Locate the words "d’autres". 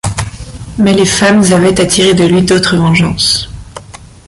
2.41-2.75